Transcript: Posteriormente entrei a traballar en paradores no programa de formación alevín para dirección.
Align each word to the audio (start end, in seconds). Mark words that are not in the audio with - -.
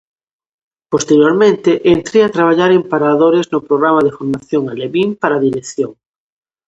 Posteriormente 0.93 1.71
entrei 1.95 2.21
a 2.23 2.33
traballar 2.35 2.71
en 2.77 2.83
paradores 2.93 3.45
no 3.53 3.59
programa 3.67 4.01
de 4.05 4.13
formación 4.17 4.63
alevín 4.73 5.09
para 5.21 5.43
dirección. 5.47 5.91